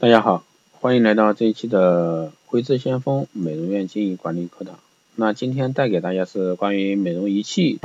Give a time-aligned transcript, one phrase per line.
[0.00, 4.78] 大家好，欢迎来到这一期的辉智先锋美容院经营管理课堂。
[5.16, 7.80] 那今天带给大家是关于美容仪器。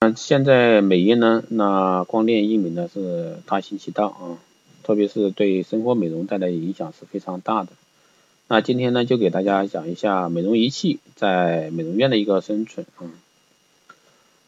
[0.00, 4.42] 那现在美业呢，那光电医美呢是大行其道啊，
[4.82, 7.68] 特别是对生活美容带来影响是非常大的。
[8.48, 13.06] 那今天呢，就给大家讲一下美容仪器在美容院的一个生存啊。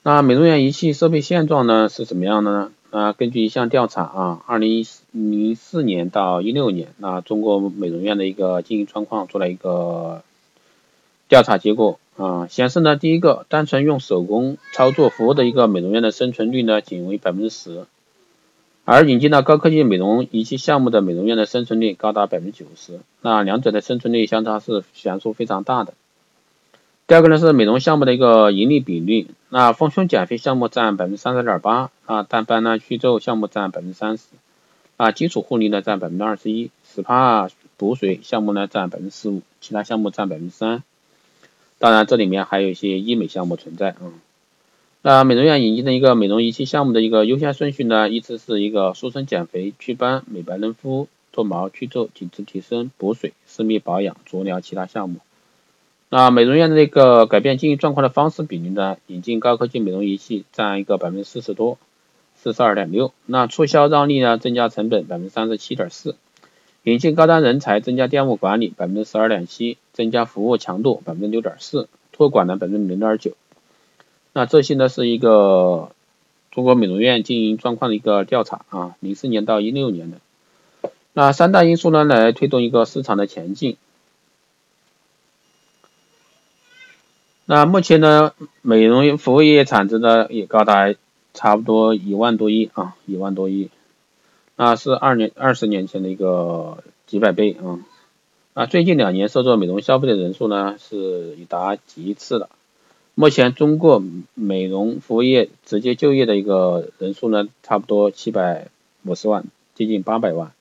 [0.03, 2.73] 那美容院仪器设备现状呢是怎么样的呢？
[2.91, 10.25] 啊，根据一项调查啊，二零零四年到一六年，那中国美容院的一个经营状况做了一个
[11.29, 17.85] 调查结果啊，显示呢，第一个，单纯用手工操作服务的一个美容院的生存率呢，仅为百分之十，
[18.85, 25.95] 而引进了高科技美容仪器项目的美容院的生存率高达百分之九十，那两者的生存率相差是悬殊非常大的。
[27.11, 34.27] 第二个呢是美容项目的一个盈利比率，那丰胸减肥项目占百分之三十点八啊，淡斑呢去皱项目占百分之三十
[34.97, 40.85] 啊，基础护理呢占百分之二十一，SPA 补水项目呢占百分之十五，其他项目占百分之三。
[41.81, 44.15] 当然这里面还有一些医美项目存在啊。
[45.03, 55.19] 那美容院引进的一个美容仪器项目的一个优先顺序呢，依次是一个塑身减肥、祛斑、美白嫩肤、脱毛去皱、紧致提升、补水、私密保养、足疗其他项目。
[56.13, 58.97] 那美容院的那个改变经营状况的方式比例呢？
[59.07, 61.79] 引进高科技美容仪器占一个百分之四十多，
[62.35, 63.13] 四十二点六。
[63.27, 64.37] 那促销让利呢？
[64.37, 66.17] 增加成本百分之三十七点四。
[66.83, 73.35] 引进高端人才，增加店务管理百分之十二点七，增加服务强度百分之六点四，托管呢百分之零点九。
[74.33, 75.93] 那这些呢是一个
[76.51, 80.17] 中国美容院经营状况的一个调查啊，零四年到一六年的。
[81.13, 83.77] 那三大因素呢来推动一个市场的前进。
[87.53, 90.95] 那目前呢，美容服务业产值呢也高达
[91.35, 93.71] 差不多一万多亿啊，一万多亿，
[94.55, 97.81] 那是二年二十年前的一个几百倍啊。
[98.55, 102.51] 啊，最近两年受做美容消费的人数呢是已达几亿次了。
[103.17, 104.01] 目前中国
[104.35, 108.69] 美容服务业直接就业的一个人数呢，差不多七百
[109.05, 109.45] 五十万，
[109.75, 110.53] 接近八百万。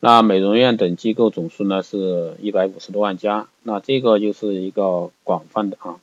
[0.00, 6.00] 那美容院等机构总数呢是一百五十多万家，那这个就是一个广泛的啊。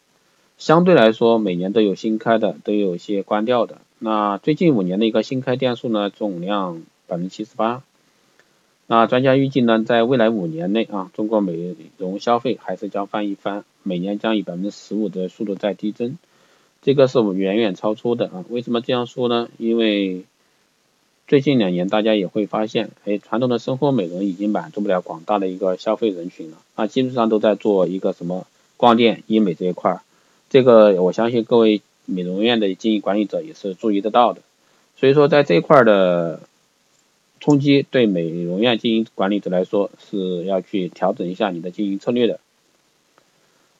[0.57, 3.79] 相对来说，每年都有新开的，都有一些关掉的。
[3.99, 7.83] 那最近五年的一个新开店数呢，总量百分之七十八。
[8.85, 16.17] 那专家预计呢，在未来五年内啊，中国美容消费还是将翻一番，每年将以百分之十五的速度在递增。
[16.81, 18.45] 这个是我们远远超出的啊。
[18.49, 19.49] 为什么这样说呢？
[19.57, 20.23] 因为
[21.27, 28.45] 最近两年大家也会发现，哎，传统的生活美容已经满足不了广大的一个消费人群了啊，基本上都在做一个什么
[28.77, 30.01] 光电医美这一块儿。
[30.53, 34.41] 这个我相信各位美容院的经营管理者也是注意得到的，
[34.95, 36.41] 所以说在这一块的
[37.39, 42.39] 冲击对美容院经营管理者来说是要去调整一下你的经营策略的。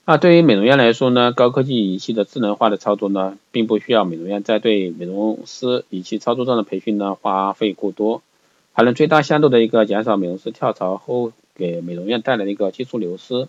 [0.05, 8.23] 那对于美容院来说呢，高科技仪器的智能化的操作呢，并不需要美容院在对美容师仪器操作上的培训呢花费过多，
[8.71, 13.47] 还能最大限度的一个减少美容师跳槽后给美容院带来的一个技术流失。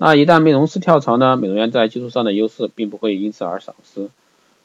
[0.00, 4.08] 那一旦美容师跳槽呢，美容院在技术上的优势并不会因此而丧失。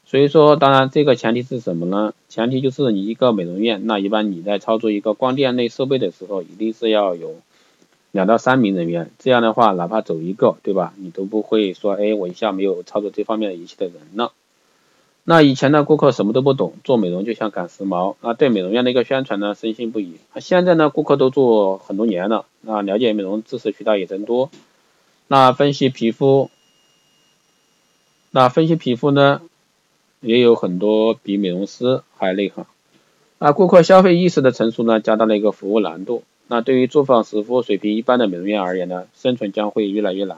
[0.06, 2.14] 所以说，当然这个前提是什么呢？
[2.28, 7.34] 前提就是你一个美容院，那一般你在操作一个光电类设备的时候，一定是要有
[8.12, 9.10] 两到三名人员。
[9.18, 10.92] 这样的话，哪怕走一个，对吧？
[10.98, 14.30] 你都不会说，哎，我一下没有操作这方面的仪器的人了。
[15.24, 20.16] 那以前呢，顾客什么都不懂，做美容就像赶时髦，那对美容院的一个宣传呢，深信不疑。
[20.36, 24.50] 现在呢，顾客都做很多年了，那了解美容知识渠道也增多。
[25.26, 26.50] 那分析皮肤，
[28.30, 29.40] 那分析皮肤呢，
[30.20, 32.66] 也有很多比美容师还内行。
[33.38, 36.22] 那顾客消费意识的成熟呢，加大了一个服务难度。
[36.46, 40.36] 那对于作坊式服务水平一般的美容院而言呢，生存将会越来越难。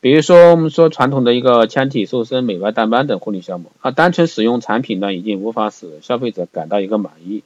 [0.00, 7.42] 比如说，我们说传统的一个纤体、瘦身、美白、淡斑等护理项目，啊，单纯使用产品呢，已经无法使消费者感到一个满意。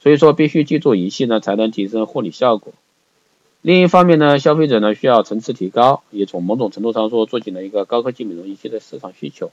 [0.00, 2.72] 所以说，必须借助仪器呢，才能提升护理效果。
[3.60, 9.50] 另一方面呢，消费者呢需要层次提高，也从某种程度上说，做紧了一个高科技美容仪器的市场需求。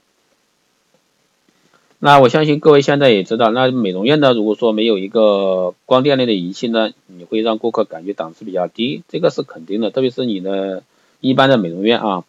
[1.98, 9.90] 那我相信各位现在也知道，那美容院呢，如果说没有一个光电类的仪器呢，你会让顾客感觉档次比较低，这个是肯定的。
[9.90, 10.84] 特别是你的
[11.20, 12.24] 一般的美容院啊，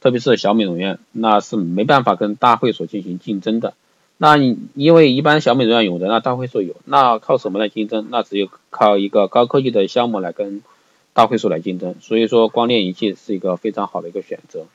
[0.00, 3.74] 特别是小美容院，那是没办法跟大会所进行竞争的。
[4.18, 8.08] 那你因为一般小美容院有的，那大会所有，那靠什么来竞争？
[8.10, 10.62] 那只有靠一个高科技的项目来跟。
[11.14, 14.66] 大会所来竞争，所以说光电仪器是一个非常好的一个选择。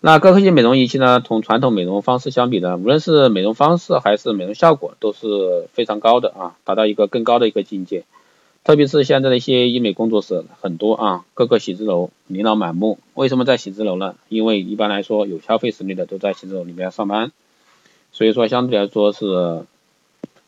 [0.00, 8.04] 那高科技美容仪器呢，同传统美容方式相比呢，无论是美容方式还是美容效果都是非常高的啊，达到一个更高的一个境界。
[8.62, 12.98] 特别是现在的一些医美工作室很多啊，各个写字楼琳琅满目。
[13.14, 14.14] 为什么在写字楼呢？
[14.28, 17.32] 因为一般来说有消费实力的都在写字楼里面上班，
[18.12, 19.64] 所以说相对来说是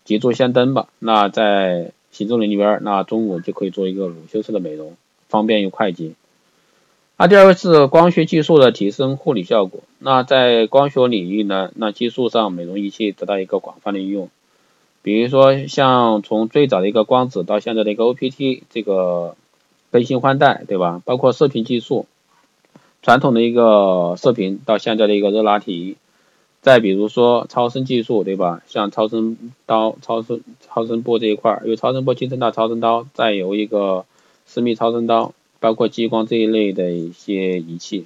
[0.05, 0.87] 捷足先登吧。
[0.99, 4.97] 那在写字楼里边，那中午就可以做一个午休式的美容，
[5.29, 6.12] 方便又快捷。
[7.17, 9.81] 那第二个是光学技术的提升护理效果。
[9.99, 14.31] 那在光学领域呢，那技术上美容仪器得到一个广泛的应用。
[15.03, 19.37] 比如说，像从最早的一个光子到现在的一个 OPT 这个
[19.91, 21.03] 更新换代，对吧？
[21.05, 22.07] 包括射频技术，
[23.03, 25.97] 传统的一个射频到现在的一个热拉提，
[26.62, 28.62] 再比如说超声技术，对吧？
[28.67, 34.05] 像超声刀、超声超声波这一块，由超声波晋升到超声刀，再由一个
[34.45, 38.05] 私密超声刀，包括激光这一类的一些仪器，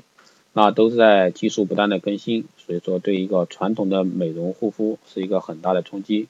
[0.52, 6.28] 那都是在技术不断的更新，所以说对一个传统的美容护肤是一个很大的冲击。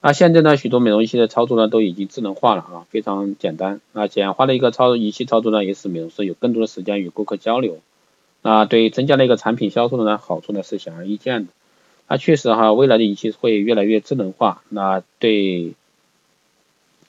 [0.00, 3.80] 那现在呢，许多美容仪器的操作呢都已经智能化了啊，非常简单。
[3.92, 7.78] 那简化的一个操作仪器操作呢，也使美容师有更多的时间与顾客交流。
[8.46, 11.52] 那对增加了一个产品销售的呢，好处呢是显而易见的。
[12.06, 14.62] 那确实哈，未来的仪器会越来越智能化。
[14.68, 15.74] 那对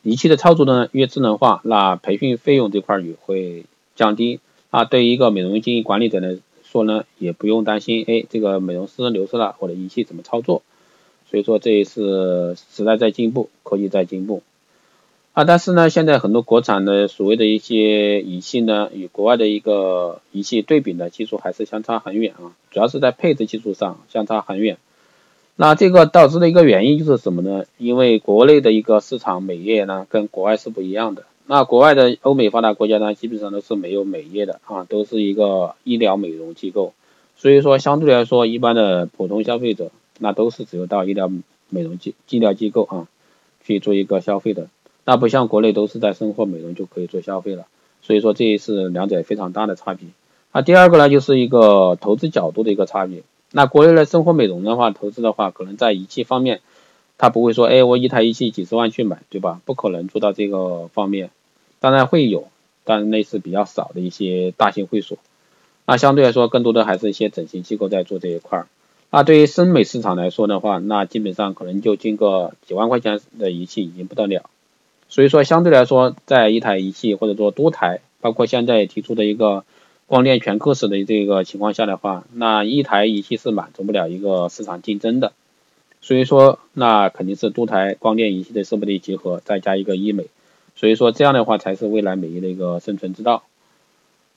[0.02, 4.40] 仪器的操作呢越智能化，那培训费用这块也会降低。
[4.72, 10.64] 啊，对于一个美容经营管理者来说呢，也不用担心，哎，这个美容师流失了，我的仪器怎么操作？
[11.30, 14.42] 所以说这也是时代在进步，科技在进步
[15.38, 15.44] 啊。
[15.44, 22.58] 但是呢，现在很多国产的所谓的一些仪器呢，与国外的一个仪器对比呢，技术还是相差很远啊。
[22.72, 24.78] 主要是在配置技术上相差很远。
[25.56, 27.66] 那这个导致的一个原因就是什么呢？
[27.78, 31.26] 因为国内的一个市场美业呢，跟国外是不一样的。
[31.46, 36.94] 那国外的欧美发达国家呢，基本上都是没有美业的啊，都是一个医疗美容机构。
[37.36, 39.92] 所以说，相对来说，一般的普通消费者。
[40.20, 41.30] 那都是只有到医疗
[41.70, 43.08] 美容机、医疗机构啊
[43.64, 44.68] 去做一个消费的，
[45.10, 47.68] 那不像国内都是在生活美容就可以做消费了，
[48.02, 50.10] 所以说这也是两者非常大的差别。
[50.52, 53.24] 那第二个呢，就是一个投资角度的一个差别。
[53.54, 56.60] 那国内的生活美容的话，投资的话，可能在仪器方面，
[57.18, 59.62] 他不会说，哎，我一台仪器几十万去买，对吧？
[59.64, 61.30] 不可能做到这个方面。
[61.80, 62.50] 当然会有，
[62.84, 65.18] 但那是比较少的一些大型会所。
[65.86, 68.68] 那相对来说，更多的还是一些整形机构在做这一块儿。
[69.10, 74.50] 那对于生美市场来说的话，那基本上可能就进个几万块钱的仪器已经不得了。
[75.10, 79.64] 所以说相对来说，在一台仪器或者说多台，包括现在提出的一个
[80.06, 85.32] 光电全刻式的这个情况下的话，那一台仪器是满足不了一个市场竞争的。
[86.02, 90.28] 所以说，那肯定是多台光电仪器的设备的结合，再加一个医美。
[90.76, 93.44] 所以说这样的话才是未来美业的一个生存之道。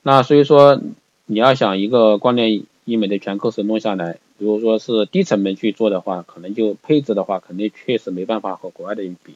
[0.03, 0.81] 那所以说
[1.27, 4.19] 你要想一个光电医美的全刻式弄下来。
[4.39, 9.35] 如果说是低成本去做的话，可能就配置的话，肯定确实没办法和国外的比。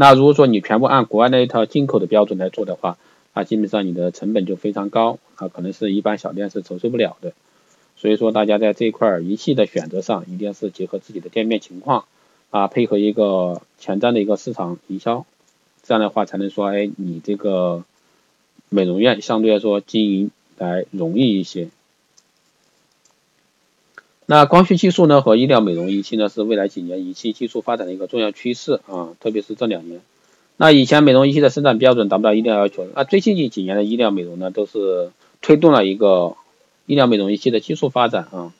[0.00, 2.96] 那如果说你全部按国外那一套进口的标准来做的话，
[3.34, 7.32] 那基本上你的成本就非常高，啊，可能是一般小店是承受不了的。
[7.96, 12.04] 所以说大家在这一块仪器的选择上，一定是结合自己的店面情况，
[12.50, 15.26] 啊，配合一个前瞻的一个市场营销，
[15.82, 17.82] 这样的话才能说，哎，你这个
[18.68, 21.70] 美容院相对来说经营来容易一些。
[24.30, 30.02] 那光学技术呢和医疗美容仪器呢是未来几年仪器技术发展的一个重要趋势啊，特别是这两年。
[30.58, 36.36] 那以前美容仪器的生产标准达不到医疗要求，那最近近几年的医疗美容呢都是推动了一个
[36.84, 38.52] 医疗美容仪器的技术发展啊。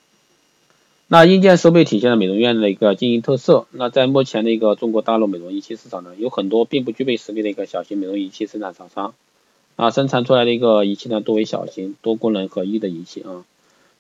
[1.07, 3.67] 那硬件设备体现了美容院的一个经营特色。
[3.71, 9.13] 那在目前的一个中国大陆美容仪器市场呢，有很多并不具备实力的一个小型美容仪器生产厂商
[9.77, 13.45] 啊，生产出来的一个仪器呢多为小型多功能合一的仪器啊。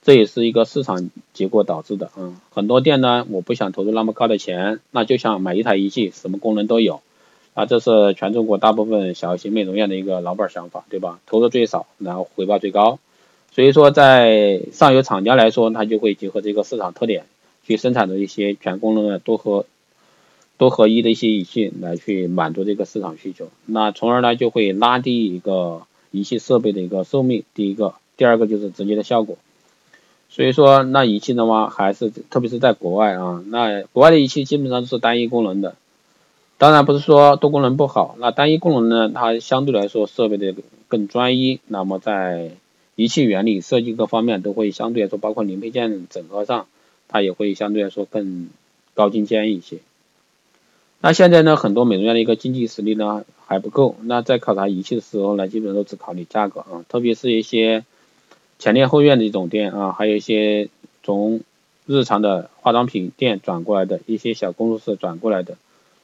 [0.01, 7.03] 这也是一个市场结果导致的啊，很多店呢，我不想投入那么高的钱，那就想买一台仪器，什么功能都有，
[7.53, 11.21] 啊，这是全中国大部分小型美容院的一个老板想法，对吧？
[11.27, 12.99] 投入最少，然后回报最高，
[13.53, 17.27] 所以说在上游厂家来说，他就会结合这个市场特点，
[17.67, 19.67] 去生产的一些全功能的多合
[20.57, 29.37] 多合一的一些仪器来去满足这个市场需求，那从而呢就会拉低一个仪器设备的一个寿命，第一个，第二个就是直接的效果。
[30.39, 35.75] 所以说，那仪器的话，还是特别是在国外啊，那国外的仪器基本上都是单一功能的。
[36.59, 40.55] 当然不是说多功能不好，那单一功能呢，它相对来说设备的
[40.87, 42.53] 更专一，那么在
[42.95, 46.67] 仪器原理设计各方面都会相对来说，包括零配件整合上，
[47.09, 48.49] 它也会相对来说更
[48.95, 49.79] 高精尖一些。
[51.01, 57.85] 那现在呢，很多美容院的一个经济实力呢还不够，那在考察仪器的时候呢，基本上都只考虑价格啊，特别是一些。
[58.59, 60.69] 前店后院的一种店啊，还有一些
[61.03, 61.41] 从
[61.87, 65.57] 日常的化妆品店转过来的一些小工作室转过来的，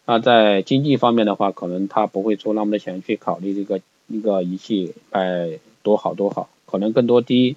[0.07, 7.57] 那在经济方面的话，可能他不会出那么多钱去考虑这个一个仪器哎多好多好，可能更多第一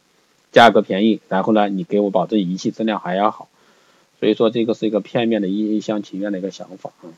[0.52, 3.48] 价格便宜，然后呢你给我保证仪器质量还要好，
[4.20, 7.14] 所以说这个是一个片面的一一厢情愿的一个想法啊。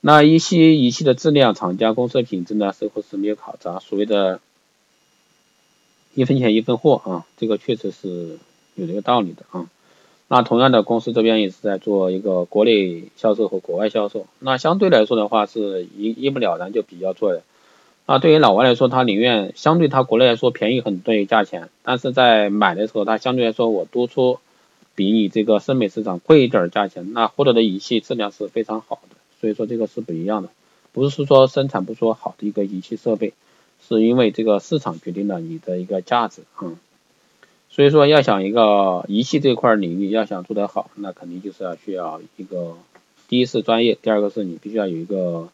[0.00, 4.40] 那一些仪器的质量、厂家公司的品质呢，似乎是没有考察，所谓的
[6.14, 8.38] 一分钱一分货啊，这个确实是
[8.74, 9.66] 有这个道理的啊。
[10.28, 14.26] 那同样的，公司这边也是在做一个国内销售和国外销售。
[14.38, 17.42] 那相对来说的话，是一一目了然就比较做的。
[18.06, 24.38] 那对于老外来说，他宁愿相对他国内来说便宜很多价钱，但是在买的时候，他相对来说我多出
[24.94, 29.16] 比你这个深美市场贵一点价钱，那获得的仪器质量是非常好的。
[29.40, 30.48] 所以说这个是不一样的，
[30.92, 33.34] 不是说生产不出好的一个仪器设备，
[33.86, 36.72] 是因为这个市场决定了你的一个价值啊。
[37.70, 42.76] 所以说，要想一个仪器这块领域要想做得好，那肯定就是要需要一个，
[43.28, 45.48] 第一是专业，第二个是你必须要有一个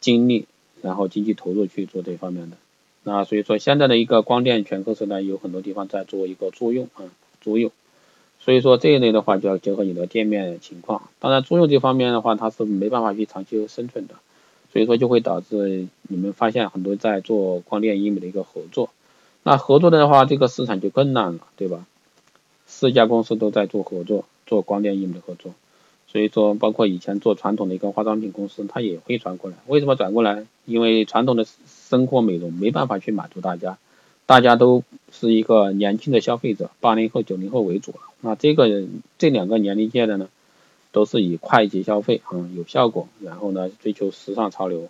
[0.00, 0.44] 精力，
[0.82, 2.58] 然后经济投入去做这方面的。
[3.02, 7.04] 那所以说，现在的一个光电全科室呢有很多地方在做一个租用啊，
[7.40, 7.70] 租用。
[8.40, 11.08] 所以说这一类的话就要结合你的店面情况。
[11.18, 14.16] 当然，租用这方面的话，它是没办法去长期生存的，
[14.74, 18.90] 所以说就会导致你们发现很多在做光电医美的一个合作。
[19.44, 21.86] 那合作的话，这个市场就更难了，对吧？
[22.66, 25.54] 四家公司都在做合作，做光电医美的合作，
[26.08, 29.56] 所以说包括以前做传统的一个化妆品公司，它也会转过来。
[29.68, 30.44] 为什么转过来？
[30.64, 33.78] 因为传统的生活美容没办法去满足大家，
[34.26, 37.98] 大家都是一个年轻的消费者，八零后、九零后为主了。
[38.22, 38.84] 那这个
[39.18, 40.28] 这两个年龄阶的呢，
[40.94, 44.88] 都是以快捷消费啊，有效果，然后呢追求时尚潮流。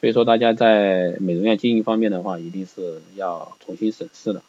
[0.00, 4.42] 所以说，大家在美容院经营方面的话，一定是要重新审视的。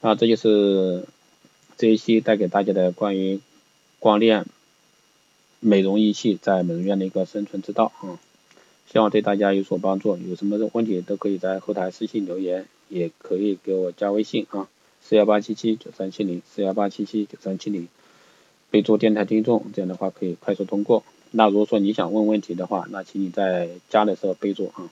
[0.00, 1.04] 那这就是
[1.76, 3.40] 这一期带给大家的关于
[4.00, 4.44] 光电
[5.60, 8.18] 美容仪器在美容院的一个生存之道啊，
[8.90, 10.16] 希望对大家有所帮助。
[10.16, 14.68] 有什么问题都可以在后台私信留言，也可以给我加微信啊，
[15.00, 17.86] 四幺八七七九三七零，四幺八七七九三七零，
[18.72, 21.04] 备注电台听众，这样的话可以快速通过。
[21.30, 24.90] 那如果说你想问问题的话，那请你在加的时候备注啊。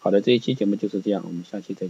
[0.00, 1.88] 好的，这一期节目就是这样，我们下期再见。